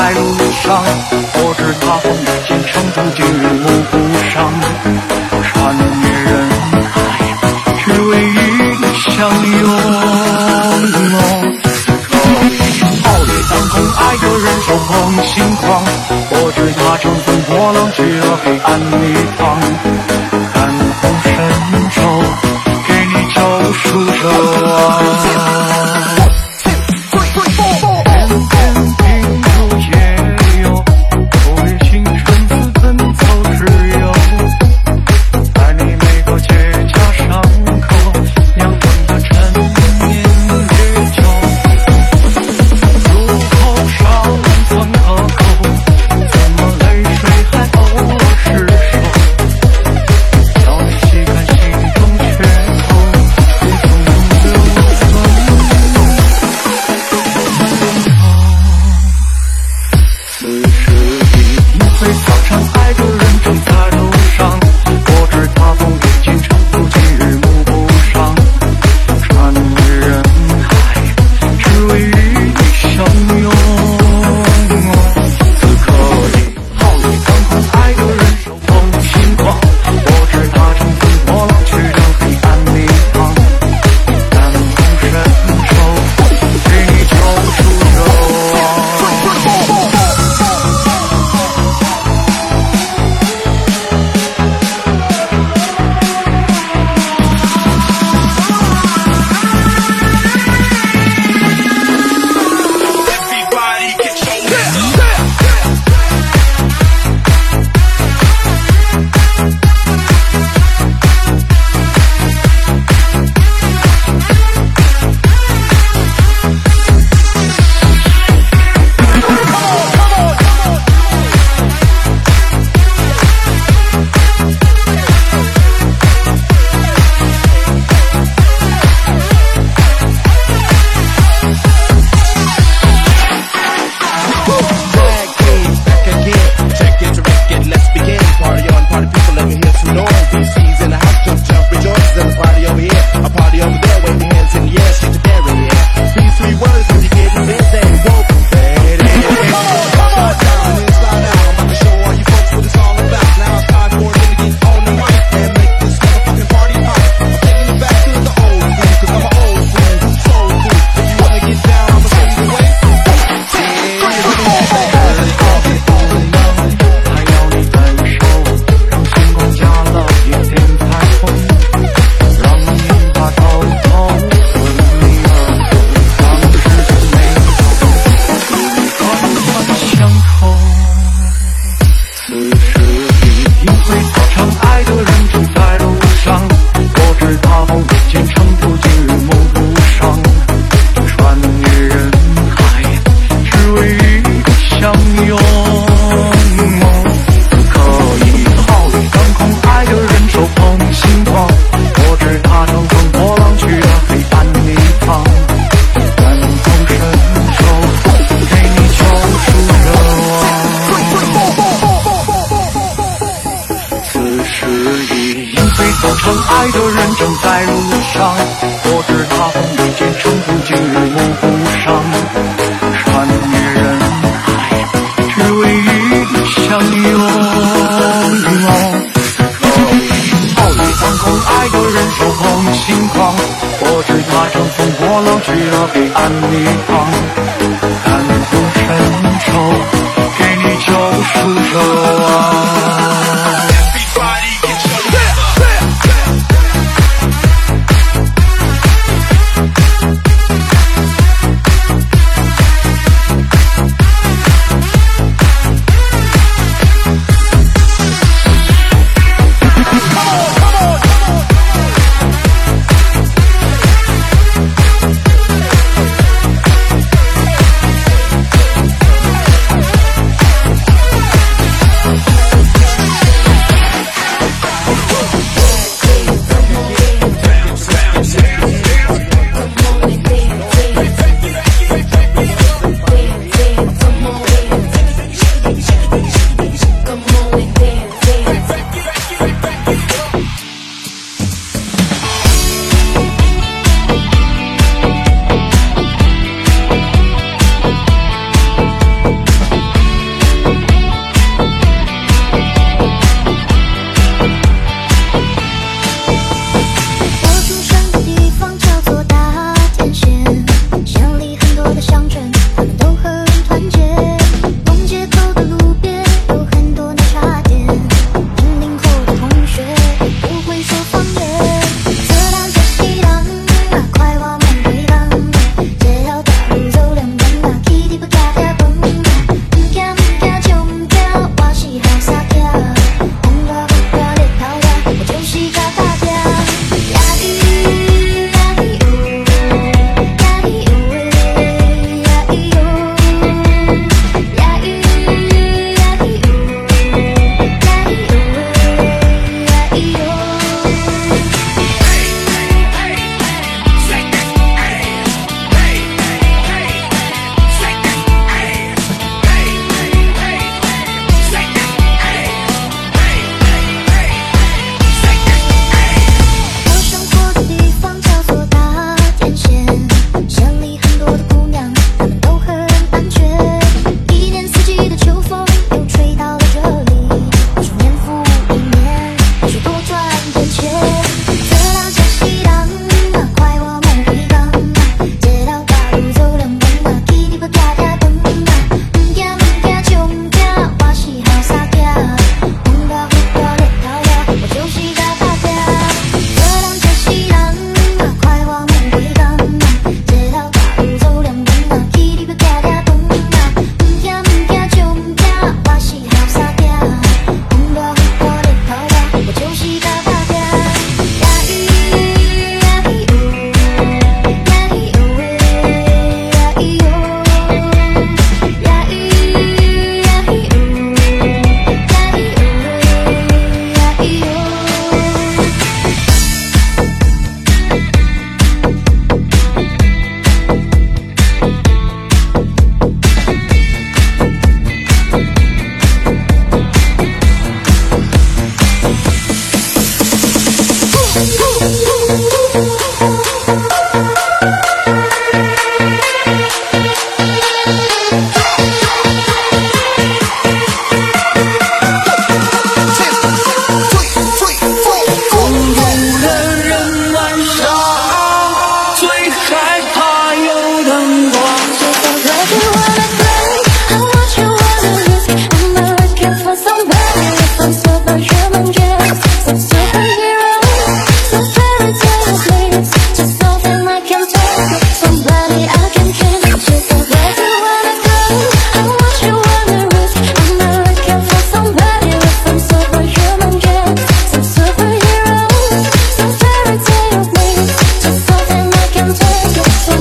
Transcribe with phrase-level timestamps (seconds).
[0.03, 2.31] 在路上，我知他风雨。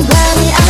[0.02, 0.69] somebody else